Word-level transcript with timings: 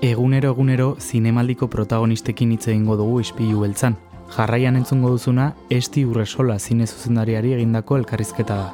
Egunero 0.00 0.54
egunero 0.54 0.84
zinemaldiko 0.96 1.66
protagonistekin 1.68 2.54
hitz 2.54 2.70
egingo 2.70 2.94
dugu 2.96 3.18
ispilu 3.20 3.58
beltzan. 3.60 3.98
Jarraian 4.32 4.78
entzungo 4.78 5.10
duzuna, 5.12 5.50
esti 5.76 6.06
urresola 6.08 6.54
zine 6.58 6.86
zuzendariari 6.86 7.50
egindako 7.52 7.98
elkarrizketa 8.00 8.54
da. 8.56 8.70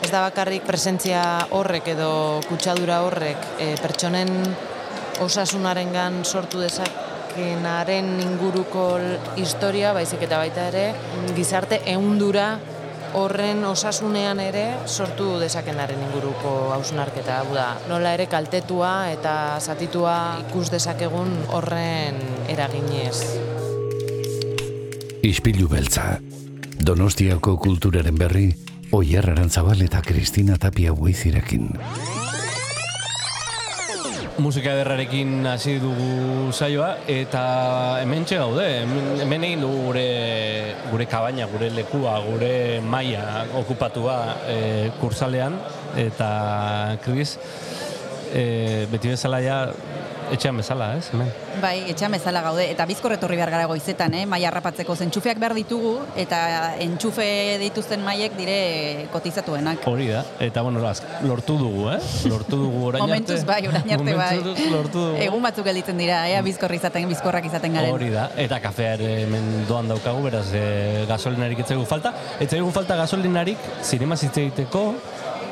Ez 0.00 0.08
da 0.08 0.22
bakarrik 0.24 0.64
presentzia 0.64 1.20
horrek 1.58 1.90
edo 1.92 2.08
kutsadura 2.48 3.02
horrek 3.04 3.44
e, 3.60 3.74
pertsonen 3.82 4.32
osasunarengan 5.20 6.22
sortu 6.24 6.64
dezakenaren 6.64 8.08
inguruko 8.24 8.86
historia, 9.36 9.92
baizik 9.92 10.24
eta 10.30 10.40
baita 10.40 10.70
ere, 10.72 10.86
gizarte 11.36 11.82
ehundura 11.92 12.54
horren 13.14 13.64
osasunean 13.64 14.40
ere 14.40 14.64
sortu 14.86 15.38
dezakenaren 15.40 16.02
inguruko 16.08 16.72
hausnarketa. 16.74 17.42
da, 17.54 17.66
nola 17.88 18.14
ere 18.14 18.26
kaltetua 18.26 19.10
eta 19.12 19.58
zatitua 19.60 20.38
ikus 20.48 20.70
dezakegun 20.70 21.32
horren 21.48 22.20
eraginez. 22.48 23.16
Ispilu 25.22 25.68
beltza. 25.68 26.18
Donostiako 26.78 27.56
kulturaren 27.56 28.14
berri, 28.18 28.54
Oier 28.92 29.30
Arantzabal 29.30 29.82
eta 29.82 30.02
Kristina 30.02 30.58
Tapia 30.58 30.92
Buizirekin 30.92 31.72
musika 34.38 34.72
ederrarekin 34.74 35.46
hasi 35.46 35.78
dugu 35.80 36.52
saioa 36.52 36.96
eta 37.08 37.44
hementxe 38.02 38.38
gaude 38.40 38.66
hemen 39.22 39.46
egin 39.48 39.64
dugu 39.64 39.86
gure 39.88 40.06
gure 40.90 41.06
kabaina, 41.06 41.46
gure 41.50 41.70
lekua, 41.70 42.18
gure 42.26 42.80
maila 42.80 43.44
okupatua 43.58 44.16
e, 44.48 44.58
kursalean. 45.00 45.58
Eta 45.96 46.98
Chris 47.04 47.36
e, 48.32 48.86
beti 48.90 49.14
bezala 49.14 49.40
ja 49.44 49.58
etxean 50.32 50.56
bezala, 50.60 50.90
ez, 50.98 51.08
hemen? 51.12 51.30
Bai, 51.62 51.74
etxean 51.90 52.14
bezala 52.16 52.42
gaude, 52.44 52.66
eta 52.72 52.86
bizkor 52.88 53.14
etorri 53.16 53.38
behar 53.38 53.52
gara 53.54 53.66
goizetan, 53.70 54.14
eh? 54.18 54.24
maia 54.28 54.50
harrapatzeko 54.50 54.96
zentxufeak 54.96 55.40
behar 55.42 55.54
ditugu, 55.58 55.94
eta 56.18 56.40
entxufe 56.84 57.26
dituzten 57.62 58.02
maiek 58.04 58.36
dire 58.38 59.08
kotizatuenak. 59.12 59.86
Hori 59.88 60.08
da, 60.12 60.24
eta 60.42 60.64
bueno, 60.66 60.82
lortu 61.26 61.58
dugu, 61.60 61.88
eh? 61.94 61.98
Lortu 62.30 62.60
dugu 62.64 62.84
orain 62.90 63.02
arte. 63.06 63.12
Momentuz 63.12 63.40
bai, 63.48 63.60
orain 63.68 63.96
arte 63.98 64.16
bai. 64.20 64.70
lortu 64.72 64.98
dugu. 64.98 65.20
Egun 65.26 65.44
batzuk 65.46 65.68
gelditzen 65.68 65.98
dira, 66.02 66.22
ea 66.30 66.42
bizkorri 66.46 66.80
izaten, 66.80 67.08
bizkorrak 67.10 67.48
izaten 67.50 67.78
garen. 67.78 67.94
Hori 67.94 68.10
da, 68.14 68.28
eta 68.46 68.60
kafea 68.64 68.94
ere 68.98 69.12
hemen 69.24 69.66
doan 69.68 69.90
daukagu, 69.92 70.24
beraz, 70.28 70.46
e, 70.54 71.04
gasolinarik 71.10 71.64
etzaigu 71.64 71.86
falta. 71.88 72.14
Etzaigu 72.40 72.70
falta 72.74 72.98
gasolinarik, 72.98 73.70
zinema 73.82 74.18
egiteko, 74.26 74.82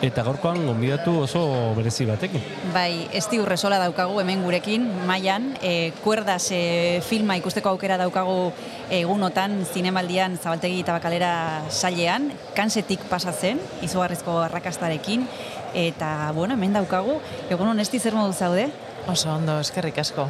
Eta 0.03 0.25
gorkoan 0.27 0.65
gonbidatu 0.67 1.15
oso 1.23 1.43
berezi 1.77 2.07
batekin. 2.09 2.43
Bai, 2.75 3.07
esti 3.15 3.39
urresola 3.41 3.79
daukagu 3.83 4.19
hemen 4.21 4.43
gurekin, 4.45 4.87
mailan, 5.07 5.53
e, 5.63 5.93
kuerdas 6.05 6.49
e, 6.53 7.01
filma 7.07 7.37
ikusteko 7.41 7.71
aukera 7.75 7.97
daukagu 8.01 8.53
egunotan 8.93 9.61
zinemaldian 9.65 10.39
zabaltegi 10.39 10.83
eta 10.83 10.97
bakalera 10.99 11.35
sailean, 11.71 12.31
kansetik 12.57 13.07
pasatzen, 13.11 13.61
izugarrizko 13.87 14.41
arrakastarekin, 14.45 15.29
eta, 15.75 16.33
bueno, 16.35 16.59
hemen 16.59 16.77
daukagu, 16.77 17.21
egun 17.51 17.73
honesti 17.75 18.01
zer 18.01 18.19
modu 18.19 18.33
zaude? 18.33 18.69
Oso 19.09 19.33
ondo, 19.35 19.59
eskerrik 19.61 19.99
asko. 20.01 20.29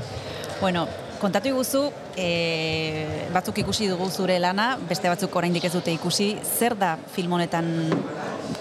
Bueno, 0.60 0.86
kontatu 1.20 1.50
iguzu, 1.50 1.84
e, 2.16 3.26
batzuk 3.34 3.58
ikusi 3.62 3.88
dugu 3.90 4.08
zure 4.10 4.38
lana, 4.38 4.74
beste 4.88 5.10
batzuk 5.10 5.34
oraindik 5.36 5.64
ez 5.64 5.72
dute 5.74 5.92
ikusi, 5.94 6.34
zer 6.42 6.76
da 6.78 6.96
film 7.14 7.32
honetan 7.36 7.68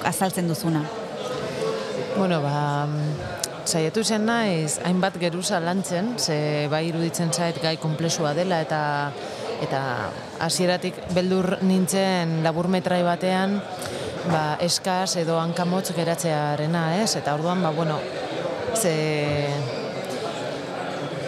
azaltzen 0.06 0.48
duzuna? 0.48 0.84
Bueno, 2.18 2.42
ba, 2.44 2.88
saiatu 3.66 4.04
zen 4.04 4.26
naiz, 4.28 4.80
hainbat 4.86 5.18
geruza 5.22 5.60
lantzen, 5.64 6.14
ze 6.20 6.68
bai 6.72 6.86
iruditzen 6.90 7.32
zait 7.34 7.58
gai 7.62 7.78
komplexua 7.82 8.34
dela, 8.38 8.62
eta 8.62 8.82
eta 9.64 9.82
hasieratik 10.44 10.98
beldur 11.16 11.58
nintzen 11.64 12.42
laburmetrai 12.44 13.00
batean, 13.06 13.60
ba, 14.28 14.44
eskaz 14.64 15.16
edo 15.22 15.40
hankamotz 15.40 15.94
geratzearena, 15.96 16.84
ez? 17.04 17.16
Eta 17.20 17.36
orduan, 17.38 17.64
ba, 17.64 17.72
bueno, 17.72 18.00
ze 18.76 18.94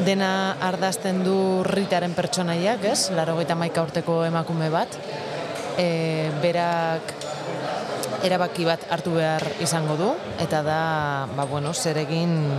dena 0.04 0.58
ardazten 0.60 1.24
du 1.24 1.64
ritaren 1.64 2.14
pertsonaiak, 2.18 2.84
ez? 2.84 3.12
Laro 3.16 3.38
maika 3.56 3.84
urteko 3.84 4.26
emakume 4.26 4.70
bat. 4.70 4.98
E, 5.78 6.32
berak 6.42 7.14
erabaki 8.26 8.66
bat 8.66 8.82
hartu 8.90 9.16
behar 9.16 9.44
izango 9.62 9.96
du, 9.96 10.10
eta 10.40 10.64
da, 10.64 11.28
ba, 11.36 11.46
bueno, 11.46 11.74
zer 11.74 11.98
egin 11.98 12.50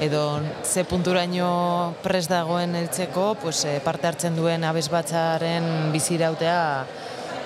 edo 0.00 0.40
ze 0.64 0.84
punturaino 0.84 1.94
pres 2.02 2.28
dagoen 2.28 2.74
eltzeko, 2.74 3.36
pues, 3.42 3.64
e, 3.64 3.80
parte 3.80 4.06
hartzen 4.06 4.36
duen 4.36 4.64
abesbatzaren 4.64 5.92
bizirautea 5.92 6.84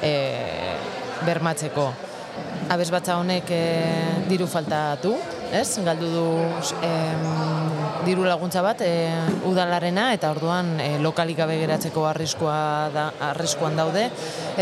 e, 0.02 0.12
bermatzeko. 1.26 1.90
Abesbatza 2.72 3.16
honek 3.18 3.50
e, 3.50 3.62
diru 4.28 4.46
falta 4.46 4.96
du, 5.02 5.14
ez? 5.52 5.78
Galdu 5.84 6.08
du 6.12 6.26
e, 6.82 6.92
diru 8.06 8.24
laguntza 8.24 8.62
bat 8.62 8.80
e, 8.86 8.90
udalarena 9.48 10.12
eta 10.14 10.30
orduan 10.30 10.76
e, 10.80 10.92
lokalik 11.02 11.40
gabe 11.42 11.58
geratzeko 11.58 12.06
arriskoa 12.06 12.60
da, 12.94 13.08
arriskuan 13.32 13.76
daude 13.78 14.06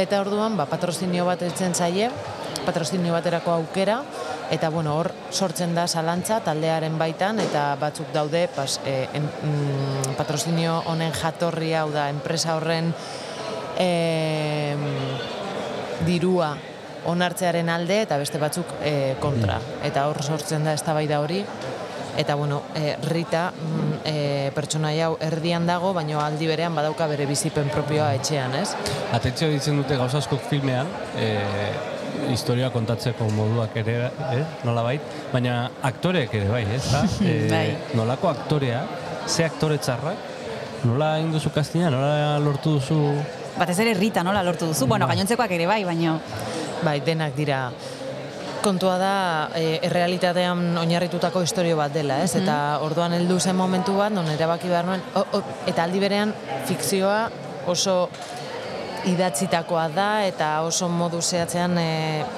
eta 0.01 0.23
orduan 0.25 0.57
ba, 0.57 0.65
patrozinio 0.71 1.27
bat 1.29 1.45
etzen 1.45 1.77
zaie 1.77 2.09
patrozinio 2.65 3.13
baterako 3.13 3.53
aukera, 3.53 3.99
eta 4.51 4.71
bueno, 4.73 4.95
hor 4.97 5.11
sortzen 5.31 5.75
da 5.77 5.87
zalantza 5.87 6.41
taldearen 6.45 6.97
baitan, 6.99 7.41
eta 7.43 7.75
batzuk 7.81 8.11
daude 8.15 8.47
pas, 8.55 8.79
e, 8.85 9.07
en, 9.13 9.29
mm, 9.29 10.15
patrozinio 10.19 10.81
honen 10.91 11.13
jatorria, 11.13 11.83
hau 11.83 11.91
da, 11.93 12.09
enpresa 12.13 12.57
horren 12.57 12.93
e, 13.79 14.75
dirua 16.07 16.55
onartzearen 17.05 17.69
alde, 17.69 18.01
eta 18.07 18.17
beste 18.17 18.41
batzuk 18.41 18.71
e, 18.81 19.15
kontra. 19.21 19.59
Eta 19.85 20.07
hor 20.09 20.23
sortzen 20.25 20.65
da 20.65 20.73
eztabaida 20.73 21.21
hori, 21.21 21.43
eta 22.17 22.35
bueno, 22.35 22.63
e, 22.75 22.97
Rita 23.03 23.51
mm, 23.51 23.95
e, 24.05 24.51
pertsona 24.55 24.93
hau 25.07 25.15
erdian 25.21 25.67
dago, 25.67 25.93
baina 25.97 26.21
aldi 26.27 26.47
berean 26.47 26.75
badauka 26.75 27.09
bere 27.11 27.27
bizipen 27.27 27.71
propioa 27.73 28.13
etxean, 28.19 28.55
ez? 28.61 28.71
Atentzio 29.13 29.49
ditzen 29.51 29.81
dute 29.83 29.99
gauzaskok 29.99 30.47
filmean, 30.51 30.91
e, 31.19 31.33
historia 32.31 32.71
kontatzeko 32.71 33.27
moduak 33.35 33.77
ere, 33.83 33.97
eh, 34.33 34.43
nola 34.65 34.85
bait, 34.87 35.15
baina 35.33 35.57
aktoreek 35.83 36.35
ere 36.39 36.51
bai, 36.51 36.63
ez 36.77 36.85
da? 36.91 37.03
E, 37.25 37.35
bai. 37.51 37.67
Nolako 37.99 38.31
aktorea, 38.31 38.85
ze 39.27 39.45
aktore 39.47 39.79
txarrak, 39.79 40.31
nola 40.85 41.15
egin 41.19 41.33
duzu 41.35 41.51
kastina, 41.55 41.91
nola 41.93 42.39
lortu 42.43 42.79
duzu... 42.79 43.01
Batez 43.55 43.79
ere 43.85 43.95
Rita, 43.95 44.25
nola 44.27 44.43
lortu 44.43 44.69
duzu, 44.71 44.87
bueno, 44.91 45.07
ba. 45.07 45.15
gainontzekoak 45.15 45.59
ere 45.59 45.69
bai, 45.71 45.83
baina... 45.87 46.19
Bai, 46.85 46.99
denak 47.01 47.33
dira, 47.33 47.71
kontua 48.65 48.97
da 48.99 49.15
e, 49.55 49.79
errealitatean 49.85 50.79
oinarritutako 50.81 51.45
historio 51.45 51.77
bat 51.79 51.93
dela, 51.95 52.23
ez? 52.25 52.33
Eta 52.41 52.81
orduan 52.85 53.13
heldu 53.17 53.39
zen 53.41 53.57
momentu 53.57 53.99
bat, 54.01 54.13
non 54.15 54.31
erabaki 54.33 54.73
behar 54.73 54.89
nuen, 54.89 55.05
eta 55.69 55.85
aldi 55.85 56.01
berean 56.03 56.33
fikzioa 56.69 57.19
oso 57.71 58.09
idatzitakoa 59.05 59.89
da 59.93 60.09
eta 60.25 60.49
oso 60.65 60.89
modu 60.89 61.21
zehatzean 61.21 61.77
e, 61.79 61.89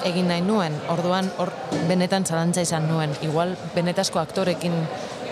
egin 0.09 0.27
nahi 0.27 0.43
nuen. 0.43 0.75
Orduan 0.91 1.29
hor 1.39 1.53
benetan 1.87 2.27
zalantza 2.27 2.63
izan 2.65 2.89
nuen. 2.91 3.15
Igual 3.23 3.55
benetazko 3.75 4.19
aktorekin 4.19 4.75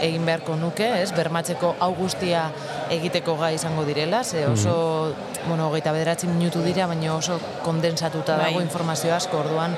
egin 0.01 0.25
beharko 0.27 0.55
nuke, 0.59 0.87
ez? 1.01 1.11
Bermatzeko 1.15 1.75
augustia 1.83 2.45
egiteko 2.91 3.35
gai 3.39 3.53
izango 3.55 3.85
direla, 3.87 4.23
ze 4.23 4.45
mhm. 4.45 4.53
oso, 4.53 4.75
mm. 5.11 5.49
bueno, 5.49 5.69
hogeita 5.69 5.91
bederatzi 5.95 6.27
minutu 6.27 6.63
dira, 6.63 6.87
baina 6.87 7.15
oso 7.15 7.39
kondensatuta 7.63 8.37
dago 8.37 8.59
bai. 8.59 8.65
informazio 8.65 9.13
asko, 9.15 9.39
orduan, 9.43 9.75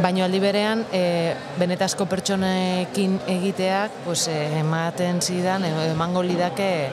Baina 0.00 0.24
aldi 0.24 0.38
berean, 0.40 0.86
e, 0.88 1.34
benetazko 1.60 2.06
pertsonekin 2.08 3.18
egiteak, 3.28 3.98
pues, 4.06 4.24
e, 4.28 4.38
ematen 4.60 5.20
zidan, 5.20 5.66
emango 5.66 6.22
lidake, 6.24 6.88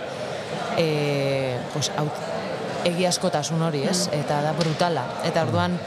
e, 0.77 0.87
pues, 1.71 1.91
aut, 1.95 2.11
egiaskotasun 2.89 3.61
hori, 3.61 3.85
ez? 3.87 4.09
Mm. 4.09 4.19
Eta 4.19 4.41
da 4.43 4.51
brutala. 4.57 5.05
Eta 5.23 5.45
orduan, 5.47 5.77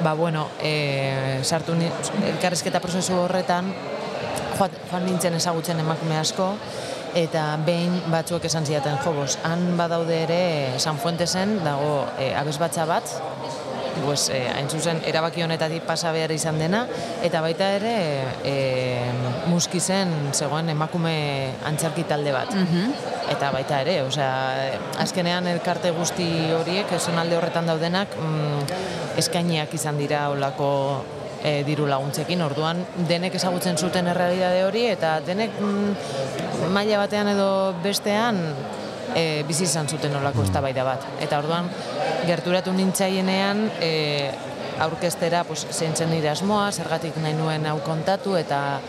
ba, 0.00 0.14
bueno, 0.14 0.48
e, 0.62 1.40
sartu 1.44 1.76
ni, 1.76 1.90
elkarrezketa 2.32 2.80
prozesu 2.80 3.18
horretan, 3.26 3.72
joan 4.56 5.04
nintzen 5.04 5.36
ezagutzen 5.36 5.80
emakume 5.84 6.16
asko, 6.16 6.54
eta 7.14 7.44
behin 7.66 8.00
batzuek 8.10 8.48
esan 8.48 8.66
ziaten 8.66 8.96
jobos. 9.04 9.38
Han 9.44 9.76
badaude 9.76 10.22
ere 10.24 10.42
San 10.78 10.98
Fuentesen 10.98 11.58
dago 11.64 12.06
e, 12.18 12.32
abesbatza 12.34 12.86
bat, 12.88 13.10
pues, 14.02 14.28
e, 14.30 14.40
hain 14.50 14.68
zuzen 14.70 15.00
erabaki 15.06 15.42
honetatik 15.44 15.84
pasa 15.86 16.12
behar 16.12 16.32
izan 16.34 16.58
dena, 16.58 16.84
eta 17.22 17.40
baita 17.44 17.70
ere 17.76 17.94
e, 18.44 18.54
muskizen 19.50 20.12
zegoen 20.32 20.70
emakume 20.74 21.16
antxarki 21.66 22.08
talde 22.08 22.32
bat. 22.34 22.54
Mm 22.54 23.12
Eta 23.24 23.48
baita 23.54 23.78
ere, 23.80 23.94
osea, 24.04 24.74
azkenean 25.00 25.46
elkarte 25.48 25.88
guzti 25.96 26.26
horiek, 26.52 26.90
eson 26.92 27.16
alde 27.16 27.38
horretan 27.38 27.64
daudenak, 27.64 28.12
mm, 28.20 28.82
eskainiak 29.22 29.72
izan 29.78 29.96
dira 29.96 30.26
olako 30.28 30.68
e, 31.40 31.62
diru 31.64 31.86
laguntzekin, 31.88 32.42
orduan 32.44 32.82
denek 33.08 33.38
ezagutzen 33.40 33.80
zuten 33.80 34.12
errealitate 34.12 34.62
hori, 34.66 34.84
eta 34.92 35.14
denek 35.24 35.56
mm, 35.56 36.68
maila 36.76 37.00
batean 37.04 37.32
edo 37.32 37.48
bestean 37.84 38.40
e, 39.14 39.44
bizi 39.48 39.64
izan 39.64 39.88
zuten 39.88 40.14
olako 40.16 40.42
Mm. 40.42 40.44
eztabaida 40.44 40.84
bat. 40.84 41.06
Eta 41.20 41.38
orduan 41.38 41.70
gerturatu 42.26 42.72
nintzaienean 42.72 43.70
e, 43.80 44.30
aurkestera 44.80 45.44
pues, 45.44 45.66
zeintzen 45.70 46.10
nire 46.10 46.28
asmoa, 46.30 46.70
zergatik 46.72 47.16
nahi 47.22 47.34
nuen 47.34 47.66
hau 47.66 47.78
kontatu, 47.80 48.36
eta 48.36 48.80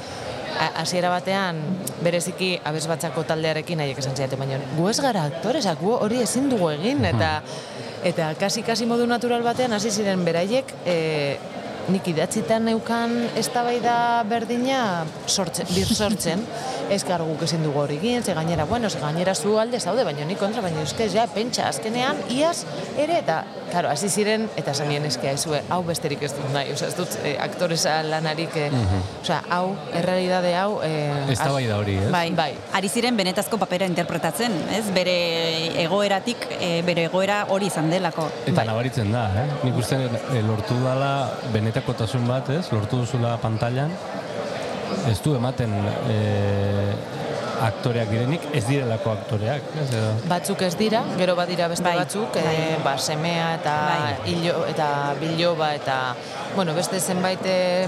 hasiera 0.80 1.10
batean 1.12 1.58
bereziki 2.04 2.54
abesbatzako 2.64 3.26
taldearekin 3.28 3.78
nahiek 3.78 3.98
esan 4.00 4.16
ziate, 4.16 4.38
baina 4.40 4.58
gu 4.78 4.88
ez 4.90 5.00
gara 5.04 5.26
aktoresak, 5.28 5.82
gu 5.82 5.98
hori 6.00 6.22
ezin 6.24 6.50
dugu 6.50 6.70
egin, 6.72 7.04
eta 7.06 7.42
eta 8.06 8.30
kasi 8.40 8.64
kasi 8.64 8.86
modu 8.86 9.06
natural 9.10 9.44
batean 9.44 9.74
hasi 9.74 9.92
ziren 9.92 10.24
beraiek 10.26 10.72
e, 10.86 11.38
nik 11.92 12.08
idatzitan 12.08 12.66
neukan 12.66 13.12
eztabaida 13.38 14.24
berdina 14.30 15.06
sortzen, 15.28 15.68
bir 15.76 15.92
sortzen, 15.94 16.42
ez 16.90 17.04
gar 17.08 17.24
guk 17.26 17.44
ezin 17.48 17.64
dugu 17.64 17.80
hori 17.82 17.98
egin, 17.98 18.24
ze 18.24 18.34
gainera, 18.34 18.66
bueno, 18.66 18.90
ze 18.90 19.00
gainera 19.00 19.36
zu 19.36 19.58
alde 19.60 19.80
zaude, 19.80 20.04
baina 20.04 20.26
nik 20.26 20.40
kontra, 20.40 20.62
baina 20.62 20.82
euskez, 20.82 21.12
ja, 21.14 21.28
pentsa, 21.28 21.68
azkenean, 21.70 22.18
iaz, 22.30 22.66
ere, 22.98 23.20
eta, 23.20 23.44
karo, 23.72 23.90
hasi 23.90 24.10
ziren, 24.10 24.50
eta 24.56 24.72
esan 24.72 24.90
nien 24.90 25.06
eskia, 25.06 25.32
ezue, 25.36 25.62
hau 25.70 25.82
besterik 25.84 26.22
ez 26.24 26.32
dut 26.34 26.52
nahi, 26.54 26.72
osea, 26.74 26.90
ez 26.92 26.98
dut 26.98 27.18
eh, 27.24 27.36
aktoresa 27.42 27.98
lanarik, 28.06 28.56
eh, 28.56 28.70
osea, 29.22 29.42
hau, 29.50 29.76
errealidade 29.94 30.56
hau, 30.56 30.82
eh, 30.84 31.26
Ez 31.30 31.40
da 31.40 31.52
bai 31.52 31.66
da 31.68 31.78
hori, 31.78 31.96
ez? 31.98 32.12
Bai, 32.12 32.30
bai. 32.38 32.52
Ari 32.78 32.90
ziren 32.90 33.18
benetazko 33.18 33.58
papera 33.62 33.88
interpretatzen, 33.90 34.54
ez? 34.78 34.84
Bere 34.96 35.16
egoeratik, 35.84 36.46
e, 36.60 36.70
bere 36.86 37.08
egoera 37.10 37.42
hori 37.50 37.70
izan 37.72 37.90
delako. 37.92 38.28
Eta 38.46 38.60
Bai. 38.60 38.68
nabaritzen 38.70 39.12
da, 39.12 39.26
eh? 39.42 39.46
Nik 39.66 39.80
uste 39.82 40.00
eh, 40.06 40.42
lortu 40.46 40.78
dala 40.84 41.12
benetakotasun 41.54 42.28
bat, 42.30 42.50
ez? 42.54 42.66
Lortu 42.74 43.02
duzula 43.04 43.36
pantailan. 43.42 43.94
Ez 45.10 45.20
du 45.22 45.36
ematen 45.38 45.72
eh, 46.10 46.94
aktoreak 47.66 48.10
direnik, 48.12 48.46
ez 48.58 48.64
direlako 48.68 49.12
aktoreak, 49.14 49.68
ez? 49.82 49.86
Edo, 49.96 50.10
Batzuk 50.28 50.62
ez 50.66 50.74
dira, 50.80 51.04
gero 51.20 51.36
badira 51.38 51.70
beste 51.72 51.86
Bai, 51.88 51.96
batzuk, 52.02 52.34
bai. 52.36 52.56
eh, 52.56 52.80
ba, 52.84 52.98
semea 53.00 53.46
eta 53.60 53.76
Bai. 53.92 54.16
hilo, 54.34 54.66
eta 54.68 54.88
biloba 55.22 55.70
eta 55.78 56.00
bueno, 56.56 56.74
beste 56.76 57.00
zenbait 57.00 57.40
eh, 57.48 57.88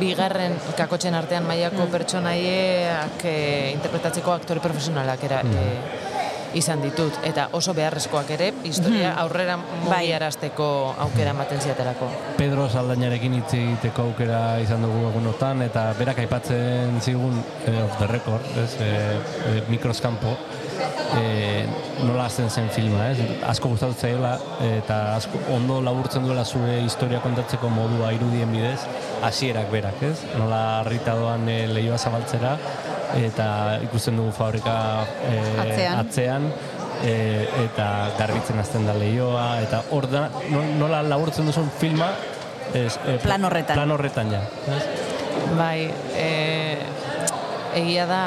bigarren 0.00 0.56
kakotxen 0.78 1.14
artean 1.14 1.46
mailako 1.46 1.86
pertsonaieak 1.92 3.24
eh, 3.24 3.70
interpretatzeko 3.76 4.32
aktore 4.34 4.60
profesionalak 4.64 5.22
era, 5.30 5.40
eh, 5.46 5.78
izan 6.54 6.82
ditut 6.84 7.18
eta 7.26 7.48
oso 7.52 7.74
beharrezkoak 7.74 8.30
ere 8.36 8.52
historia 8.64 9.14
aurrera 9.22 9.56
Bai. 9.56 10.04
mugiarazteko 10.04 10.66
aukera 11.06 11.34
ematen 11.34 11.60
ziaterako. 11.60 12.08
Pedro 12.38 12.68
Saldainarekin 12.68 13.38
hitz 13.40 13.52
egiteko 13.58 14.08
aukera 14.10 14.42
izan 14.62 14.84
dugu 14.86 15.08
egunotan, 15.10 15.62
eta 15.66 15.88
berak 15.98 16.22
aipatzen 16.24 17.00
zigun 17.02 17.40
eh, 17.66 17.82
off 17.84 17.98
the 17.98 18.10
record, 18.10 18.46
ez, 18.64 18.70
eh, 18.80 19.16
eh, 19.54 19.62
mikroskampo, 19.68 20.36
eh, 21.18 21.66
nola 22.04 22.26
hasten 22.26 22.50
zen 22.50 22.68
filma, 22.74 23.10
ez? 23.10 23.18
Asko 23.46 23.70
gustatu 23.74 23.94
zaiola 23.98 24.34
eta 24.66 24.98
asko 25.16 25.40
ondo 25.54 25.80
laburtzen 25.84 26.26
duela 26.26 26.44
zure 26.44 26.80
historia 26.82 27.20
kontatzeko 27.24 27.70
modua 27.72 28.12
irudien 28.16 28.50
bidez, 28.52 28.80
hasierak 29.22 29.70
berak, 29.72 30.02
ez? 30.02 30.16
Nola 30.38 30.80
harrita 30.80 31.16
doan 31.18 31.48
eh, 31.48 31.64
leioa 31.70 31.98
zabaltzera 31.98 32.56
eta 33.16 33.78
ikusten 33.86 34.16
dugu 34.18 34.32
fabrika 34.34 35.04
eh, 35.28 35.60
Atzean. 35.62 35.98
atzean 36.00 36.46
e, 37.04 37.14
eta 37.64 37.88
garbitzen 38.18 38.58
hasten 38.58 38.86
da 38.88 38.94
leioa 38.98 39.60
eta 39.62 39.82
hor 39.90 40.08
da 40.10 40.28
no- 40.50 40.64
nola 40.80 41.02
laburtzen 41.02 41.46
duzun 41.46 41.70
filma 41.78 42.08
ez, 42.74 42.98
e, 43.06 43.18
Plan 43.22 43.44
horretan. 43.44 43.76
plan 43.76 43.90
horretan 43.94 44.30
ja? 44.32 44.40
Bai, 45.58 45.90
e, 46.16 46.78
egia 47.76 48.06
da, 48.06 48.22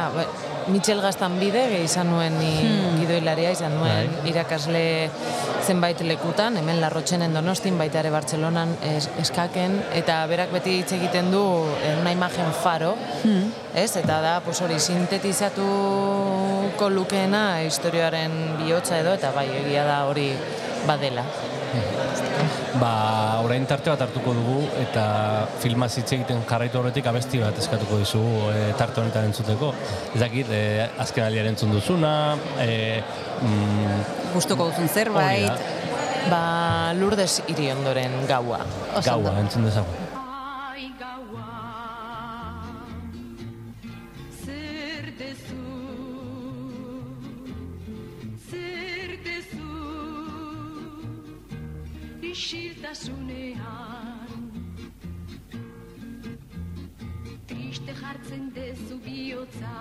Michel 0.68 1.00
Gaztanbide, 1.00 1.62
ge 1.72 1.78
izan 1.86 2.10
nuen 2.12 2.34
ni 2.42 2.50
gidoilaria, 3.00 3.54
izan 3.56 3.78
nuen 3.80 4.10
irakasle 4.28 4.82
zenbait 5.64 6.02
lekutan, 6.04 6.58
hemen 6.60 6.82
larrotxenen 6.82 7.34
donostin, 7.36 7.78
baita 7.80 8.00
ere 8.02 8.12
Bartzelonan 8.12 8.74
es, 8.88 9.08
eskaken, 9.24 9.78
eta 9.96 10.18
berak 10.28 10.52
beti 10.52 10.72
hitz 10.82 10.92
egiten 10.98 11.32
du 11.32 11.44
eh, 11.80 11.96
una 12.02 12.12
imagen 12.16 12.52
faro, 12.64 12.96
ez? 13.76 13.96
Eta 14.00 14.22
da, 14.24 14.42
pues 14.44 14.62
hori, 14.62 14.80
sintetizatuko 14.80 16.90
lukeena 16.92 17.64
historioaren 17.64 18.58
bihotza 18.64 19.00
edo, 19.00 19.14
eta 19.16 19.32
bai, 19.36 19.48
egia 19.64 19.84
da 19.88 20.06
hori 20.12 20.32
badela. 20.88 21.24
Ba, 22.78 23.42
orain 23.42 23.64
tarte 23.66 23.90
bat 23.90 24.02
hartuko 24.06 24.34
dugu 24.38 24.58
eta 24.84 25.04
filma 25.64 25.88
hitz 25.90 26.12
egiten 26.14 26.44
jarraitu 26.50 26.78
horretik 26.78 27.08
abesti 27.10 27.42
bat 27.42 27.58
eskatuko 27.58 27.98
dizugu 28.02 28.52
e, 28.52 28.68
tarte 28.78 29.02
honetan 29.02 29.30
entzuteko. 29.32 29.72
Ez 30.14 30.22
dakit, 30.22 30.52
e, 30.54 30.86
azken 31.02 31.26
aldiaren 31.26 31.56
entzun 31.56 31.74
duzuna, 31.74 32.14
e, 32.62 33.02
mm, 33.42 34.02
Gustuko 34.36 34.70
duzun 34.70 34.90
zerbait. 34.90 35.66
Ba, 36.30 36.94
Lourdes 37.00 37.42
Iriondoren 37.48 38.20
gaua. 38.30 38.62
Oso 38.94 39.16
ondo. 39.16 39.32
gaua 39.32 39.40
entzun 39.42 39.66
dezagun. 39.66 40.04
Isiltasunean 52.88 54.44
Triste 57.48 57.94
jartzen 57.94 58.46
dezu 58.56 58.98
bihotza 59.04 59.74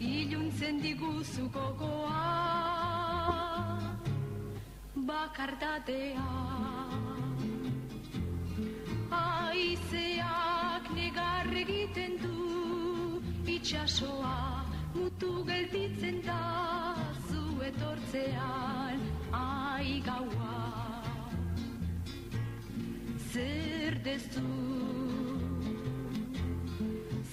Iluntzen 0.00 0.80
diguzu 0.82 1.46
gogoa 1.54 2.24
Bakardatea. 5.10 6.26
Aizeak 9.20 10.90
negar 10.98 11.54
egiten 11.62 12.18
du 12.24 13.22
itxasoa 13.46 14.66
mutu 14.96 15.32
gelditzen 15.46 16.20
da 16.26 16.42
zu 17.30 17.46
etortzean 17.70 19.08
ai 19.32 20.02
gaua 20.04 20.87
zer 23.32 23.94
dezu 24.04 24.46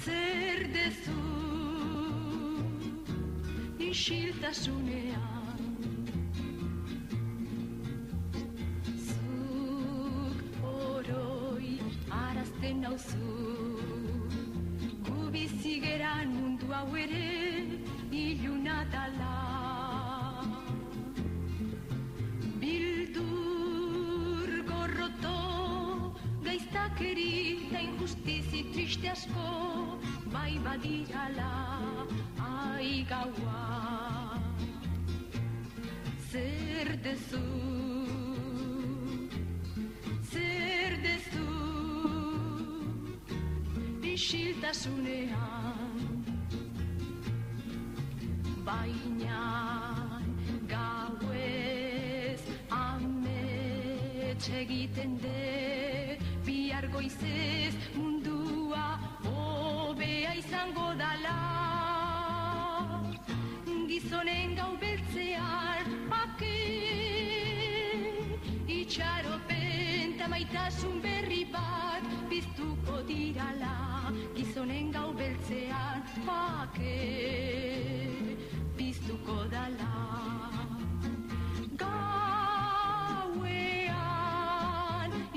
zer 0.04 0.60
dezu 0.76 1.22
isiltasunean 3.90 5.62
zuk 9.08 10.40
oroi 10.74 11.74
arazten 12.24 12.82
nauzu 12.86 13.32
gu 15.06 15.18
bizi 15.34 15.74
geran 15.86 16.28
mundu 16.40 16.68
hau 16.78 16.90
ere 17.06 17.30
iluna 18.26 18.78
dala 18.94 19.25
injustizi 28.06 28.62
triste 28.72 29.10
asko 29.10 29.98
bai 30.34 30.60
badirala 30.66 31.54
ai 32.48 33.04
gaua. 33.10 33.62
Zer 36.30 36.88
dezu 37.06 37.42
zer 40.32 40.92
dezu 41.06 41.50
isiltasunean. 44.14 45.98
Baina 48.68 49.42
gauez 50.76 52.42
amets 52.70 54.48
egiten 54.62 55.18
de 55.26 56.20
bihar 56.46 56.86
goizez 56.94 57.74
maitasun 70.66 70.98
berri 71.04 71.46
bat 71.54 72.02
biztuko 72.30 72.98
dirala 73.08 74.10
gizonen 74.34 74.92
gau 74.92 75.14
beltzean 75.14 76.02
ake 76.26 76.98
biztuko 78.78 79.46
dala. 79.52 79.94
Gauean 81.78 82.42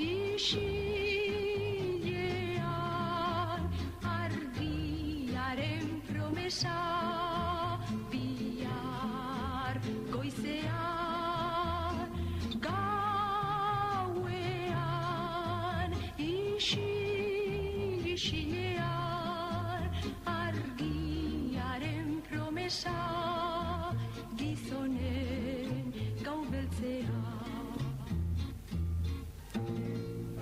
isil 0.09 0.78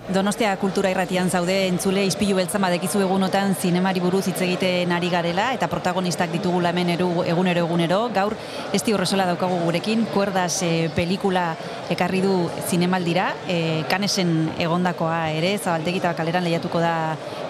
Donostia 0.08 0.54
kultura 0.56 0.88
irratian 0.88 1.28
zaude 1.28 1.52
entzule 1.68 2.00
ispilu 2.08 2.38
beltzan 2.38 2.62
badekizu 2.64 3.02
egunotan 3.04 3.50
zinemari 3.60 4.00
buruz 4.00 4.22
hitz 4.30 4.38
egiten 4.46 4.94
ari 4.96 5.10
garela 5.12 5.50
eta 5.52 5.68
protagonistak 5.68 6.32
ditugula 6.32 6.70
hemen 6.72 6.94
eru, 6.94 7.08
egunero 7.28 7.66
egunero. 7.66 7.98
Gaur 8.14 8.32
esti 8.72 8.94
horrezola 8.96 9.26
daukagu 9.28 9.58
gurekin, 9.66 10.06
kuerdas 10.14 10.62
e, 10.64 10.88
pelikula 10.96 11.50
ekarri 11.92 12.22
du 12.24 12.32
zinemaldira, 12.70 13.34
e, 13.52 13.84
kanesen 13.92 14.32
egondakoa 14.56 15.26
ere, 15.36 15.52
zabaltegi 15.58 16.00
eta 16.00 16.14
kaleran 16.16 16.48
lehiatuko 16.48 16.80
da 16.80 16.94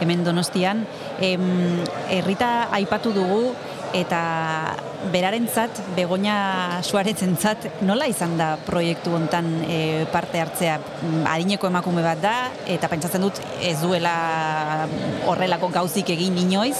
hemen 0.02 0.26
donostian. 0.26 0.82
Em, 1.22 1.78
errita 2.10 2.72
aipatu 2.74 3.14
dugu 3.14 3.52
eta 3.94 4.76
berarentzat, 5.12 5.80
Begoña 5.96 6.82
Suarezentzat, 6.82 7.82
nola 7.86 8.08
izan 8.10 8.36
da 8.38 8.56
proiektu 8.66 9.14
hontan 9.14 9.48
e, 9.64 10.06
parte 10.12 10.40
hartzea? 10.42 10.78
Mm, 10.78 11.22
Adineko 11.30 11.70
emakume 11.70 12.02
bat 12.04 12.20
da, 12.22 12.34
eta 12.66 12.90
pentsatzen 12.90 13.24
dut 13.24 13.40
ez 13.62 13.78
duela 13.80 14.86
horrelako 15.30 15.70
gauzik 15.74 16.10
egin 16.16 16.38
inoiz. 16.42 16.76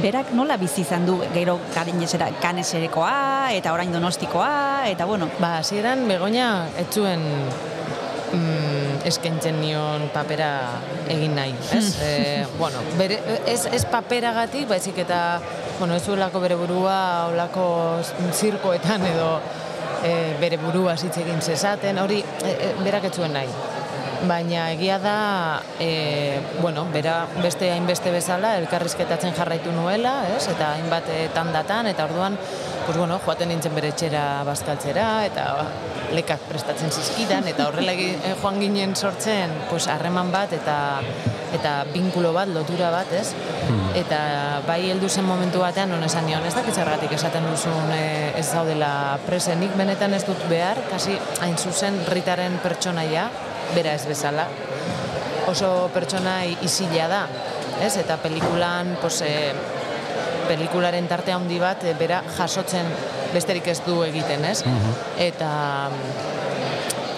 Berak 0.00 0.30
nola 0.38 0.56
bizi 0.60 0.84
izan 0.84 1.06
du 1.08 1.16
gero 1.34 1.56
garinesera 1.74 2.28
kaneserekoa 2.42 3.50
eta 3.56 3.72
orain 3.74 3.92
donostikoa 3.92 4.86
eta 4.90 5.06
bueno, 5.10 5.28
Ba, 5.40 5.58
hasieran 5.58 6.06
Begoña 6.08 6.68
ez 6.78 6.86
zuen 6.94 7.24
mm, 8.32 8.59
eskaintzen 9.08 9.60
nion 9.60 10.08
papera 10.14 10.50
egin 11.10 11.34
nahi, 11.36 11.54
ez? 11.76 11.84
e, 12.02 12.12
bueno, 12.58 12.82
bere, 12.98 13.20
ez, 13.48 13.64
ez 13.72 13.84
paperagatik, 13.90 14.68
baizik 14.68 15.00
eta, 15.04 15.40
bueno, 15.78 15.96
ez 15.96 16.04
zuelako 16.04 16.42
bere 16.42 16.58
burua 16.60 17.00
olako 17.32 17.64
zirkoetan 18.36 19.06
edo 19.10 19.32
e, 20.04 20.14
bere 20.40 20.58
burua 20.60 20.96
hitz 21.00 21.16
egin 21.22 21.40
zezaten, 21.40 21.98
hori 21.98 22.22
e, 22.22 22.54
e, 22.54 22.72
berak 22.84 23.10
ez 23.10 23.14
zuen 23.16 23.36
nahi. 23.36 23.50
Baina 24.28 24.66
egia 24.74 24.98
da, 25.00 25.14
e, 25.80 26.40
bueno, 26.60 26.84
bera 26.92 27.22
beste 27.40 27.70
hainbeste 27.72 28.12
bezala 28.12 28.58
elkarrizketatzen 28.60 29.32
jarraitu 29.36 29.72
nuela, 29.72 30.18
ez? 30.34 30.42
Eta 30.52 30.74
hainbat 30.74 31.08
tandatan, 31.32 31.88
eta 31.88 32.04
orduan, 32.04 32.36
pues 32.86 32.96
bueno, 32.96 33.20
joaten 33.24 33.48
nintzen 33.48 33.74
bere 33.74 33.88
etxera 33.92 34.42
bazkaltzera, 34.46 35.24
eta 35.26 35.44
lekak 36.14 36.40
prestatzen 36.48 36.90
zizkidan, 36.90 37.46
eta 37.48 37.68
horrela 37.68 37.92
egi- 37.92 38.16
e, 38.24 38.34
joan 38.42 38.58
ginen 38.60 38.96
sortzen, 38.96 39.52
pues 39.70 39.86
harreman 39.88 40.32
bat, 40.32 40.52
eta 40.52 41.00
eta 41.52 41.84
binkulo 41.92 42.32
bat, 42.32 42.48
lotura 42.48 42.90
bat, 42.94 43.10
ez? 43.12 43.32
Eta 43.98 44.62
bai 44.68 44.90
heldu 44.90 45.08
zen 45.08 45.24
momentu 45.26 45.58
batean, 45.58 45.90
non 45.90 46.04
esan 46.06 46.26
nion, 46.26 46.44
ez 46.46 46.54
dakit 46.54 46.74
zergatik 46.74 47.12
esaten 47.12 47.46
duzun 47.50 47.90
e, 47.92 48.32
ez 48.38 48.46
daudela 48.52 49.18
presenik, 49.26 49.74
benetan 49.76 50.14
ez 50.14 50.24
dut 50.26 50.38
behar, 50.48 50.78
kasi 50.90 51.18
hain 51.40 51.56
zuzen 51.58 51.98
ritaren 52.08 52.58
pertsonaia, 52.62 53.28
bera 53.74 53.94
ez 53.94 54.06
bezala, 54.06 54.46
oso 55.50 55.90
pertsona 55.94 56.44
isila 56.46 57.08
da, 57.10 57.26
ez? 57.82 57.96
Eta 57.96 58.16
pelikulan, 58.22 58.96
pues, 59.02 59.20
e, 59.22 59.52
pelikularen 60.50 61.06
tarte 61.10 61.34
handi 61.34 61.60
bat 61.62 61.84
e, 61.86 61.94
bera 61.98 62.20
jasotzen 62.36 62.88
besterik 63.34 63.70
ez 63.70 63.78
du 63.86 64.00
egiten, 64.06 64.44
ez? 64.44 64.60
Eta 65.18 65.50